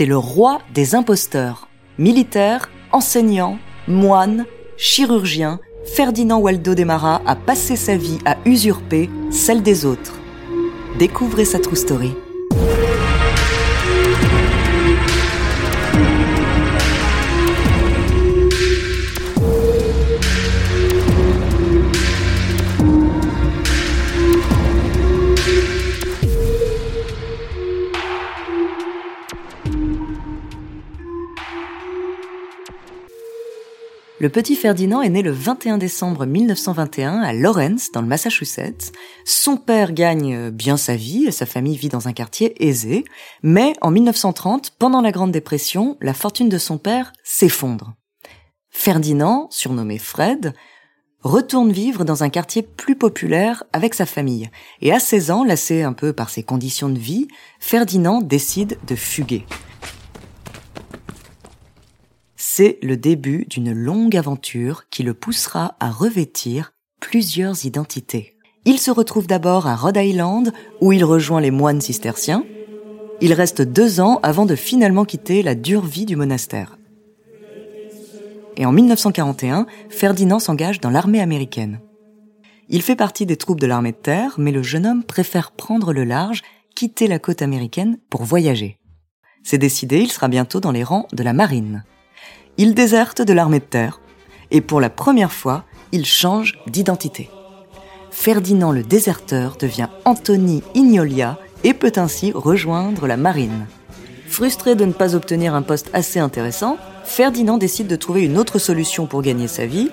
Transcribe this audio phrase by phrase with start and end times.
[0.00, 1.68] C'est le roi des imposteurs.
[1.98, 4.46] Militaire, enseignant, moine,
[4.78, 5.60] chirurgien,
[5.94, 10.14] Ferdinand Waldo Demara a passé sa vie à usurper celle des autres.
[10.98, 12.14] Découvrez sa true story.
[34.20, 38.92] Le petit Ferdinand est né le 21 décembre 1921 à Lawrence, dans le Massachusetts.
[39.24, 43.06] Son père gagne bien sa vie et sa famille vit dans un quartier aisé.
[43.42, 47.94] Mais en 1930, pendant la Grande Dépression, la fortune de son père s'effondre.
[48.68, 50.52] Ferdinand, surnommé Fred,
[51.22, 54.50] retourne vivre dans un quartier plus populaire avec sa famille.
[54.82, 57.26] Et à 16 ans, lassé un peu par ses conditions de vie,
[57.58, 59.46] Ferdinand décide de fuguer
[62.60, 68.36] c'est le début d'une longue aventure qui le poussera à revêtir plusieurs identités.
[68.66, 72.44] Il se retrouve d'abord à Rhode Island, où il rejoint les moines cisterciens.
[73.22, 76.76] Il reste deux ans avant de finalement quitter la dure vie du monastère.
[78.58, 81.80] Et en 1941, Ferdinand s'engage dans l'armée américaine.
[82.68, 85.94] Il fait partie des troupes de l'armée de terre, mais le jeune homme préfère prendre
[85.94, 86.42] le large,
[86.74, 88.78] quitter la côte américaine pour voyager.
[89.44, 91.84] C'est décidé, il sera bientôt dans les rangs de la marine
[92.58, 94.00] il déserte de l'armée de terre
[94.50, 97.30] et pour la première fois, il change d'identité.
[98.10, 103.66] Ferdinand le déserteur devient Anthony Ignolia et peut ainsi rejoindre la marine.
[104.26, 108.58] Frustré de ne pas obtenir un poste assez intéressant, Ferdinand décide de trouver une autre
[108.58, 109.90] solution pour gagner sa vie.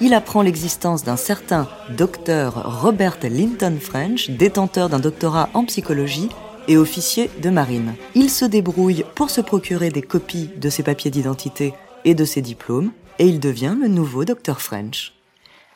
[0.00, 6.28] Il apprend l'existence d'un certain docteur Robert Linton French, détenteur d'un doctorat en psychologie
[6.68, 7.94] et officier de marine.
[8.14, 12.42] Il se débrouille pour se procurer des copies de ses papiers d'identité et de ses
[12.42, 15.14] diplômes, et il devient le nouveau Dr French.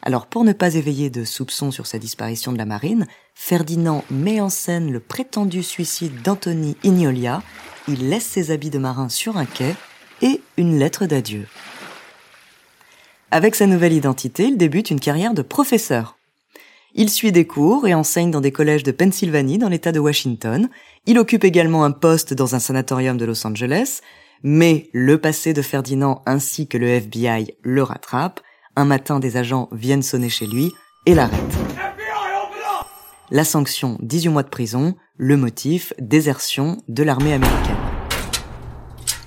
[0.03, 4.41] Alors pour ne pas éveiller de soupçons sur sa disparition de la marine, Ferdinand met
[4.41, 7.43] en scène le prétendu suicide d'Anthony Ignolia,
[7.89, 9.75] il laisse ses habits de marin sur un quai
[10.21, 11.47] et une lettre d'adieu.
[13.31, 16.19] Avec sa nouvelle identité, il débute une carrière de professeur.
[16.95, 20.69] Il suit des cours et enseigne dans des collèges de Pennsylvanie dans l'État de Washington.
[21.07, 24.01] Il occupe également un poste dans un sanatorium de Los Angeles,
[24.43, 28.41] mais le passé de Ferdinand ainsi que le FBI le rattrapent.
[28.77, 30.73] Un matin, des agents viennent sonner chez lui
[31.07, 31.59] et l'arrêtent.
[33.31, 34.95] La sanction, 18 mois de prison.
[35.17, 37.77] Le motif, désertion de l'armée américaine.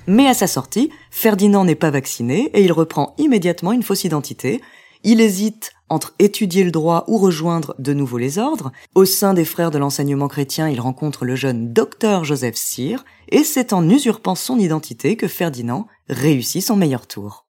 [0.08, 4.62] Mais à sa sortie, Ferdinand n'est pas vacciné et il reprend immédiatement une fausse identité.
[5.04, 8.72] Il hésite entre étudier le droit ou rejoindre de nouveau les ordres.
[8.96, 13.44] Au sein des frères de l'enseignement chrétien, il rencontre le jeune docteur Joseph Cyr, et
[13.44, 17.46] c'est en usurpant son identité que Ferdinand réussit son meilleur tour.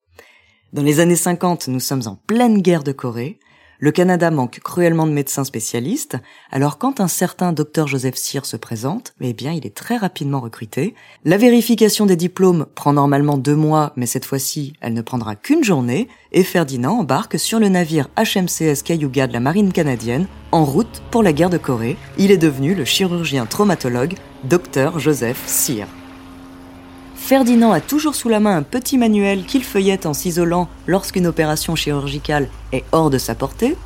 [0.73, 3.39] Dans les années 50, nous sommes en pleine guerre de Corée,
[3.79, 6.17] le Canada manque cruellement de médecins spécialistes,
[6.51, 10.41] alors quand un certain docteur Joseph Cyr se présente, eh bien il est très rapidement
[10.41, 10.95] recruté.
[11.25, 15.65] La vérification des diplômes prend normalement deux mois, mais cette fois-ci, elle ne prendra qu'une
[15.65, 21.03] journée, et Ferdinand embarque sur le navire HMCS Cayuga de la marine canadienne, en route
[21.11, 21.97] pour la guerre de Corée.
[22.19, 24.15] Il est devenu le chirurgien traumatologue,
[24.45, 25.87] docteur Joseph Cyr.
[27.27, 31.75] Ferdinand a toujours sous la main un petit manuel qu'il feuillette en s'isolant lorsqu'une opération
[31.75, 33.77] chirurgicale est hors de sa portée.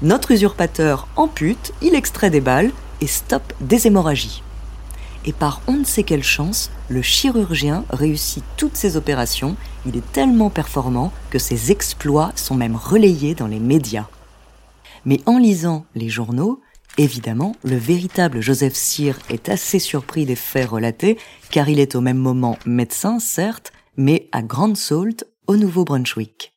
[0.00, 2.70] Notre usurpateur ampute, il extrait des balles
[3.00, 4.44] et stoppe des hémorragies.
[5.24, 9.56] Et par on ne sait quelle chance, le chirurgien réussit toutes ses opérations.
[9.86, 14.06] Il est tellement performant que ses exploits sont même relayés dans les médias.
[15.04, 16.60] Mais en lisant les journaux,
[16.98, 21.18] évidemment, le véritable Joseph Cyr est assez surpris des faits relatés,
[21.50, 26.54] car il est au même moment médecin, certes, mais à Grand Sault, au Nouveau-Brunswick.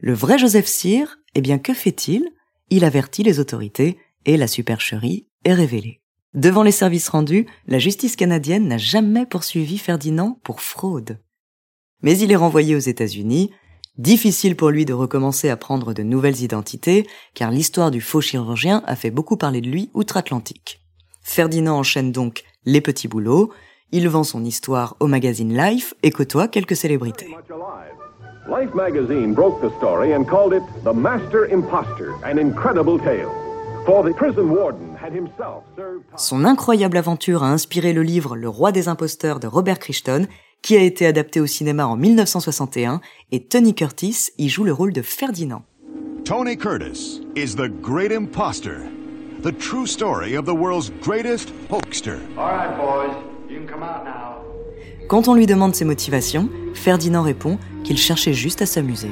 [0.00, 2.28] Le vrai Joseph Cyr, eh bien, que fait-il?
[2.70, 6.00] Il avertit les autorités et la supercherie est révélée.
[6.34, 11.18] Devant les services rendus, la justice canadienne n'a jamais poursuivi Ferdinand pour fraude.
[12.02, 13.50] Mais il est renvoyé aux États-Unis,
[14.00, 18.82] difficile pour lui de recommencer à prendre de nouvelles identités, car l'histoire du faux chirurgien
[18.86, 20.80] a fait beaucoup parler de lui outre-Atlantique.
[21.22, 23.52] Ferdinand enchaîne donc les petits boulots,
[23.92, 27.28] il vend son histoire au magazine Life et côtoie quelques célébrités.
[28.48, 33.30] Life magazine broke the story and called it The Master Imposter, an incredible tale.
[33.84, 34.89] For the prison warden
[36.16, 40.26] Son incroyable aventure a inspiré le livre Le roi des imposteurs de Robert Crichton,
[40.62, 43.00] qui a été adapté au cinéma en 1961
[43.32, 45.62] et Tony Curtis y joue le rôle de Ferdinand.
[46.24, 48.82] Tony Curtis is the great imposter.
[49.42, 52.18] The true story of the world's greatest hoaxer.
[52.36, 53.16] All right, boys,
[53.48, 54.44] you can come out now.
[55.08, 59.10] Quand on lui demande ses motivations, Ferdinand répond qu'il cherchait juste à s'amuser.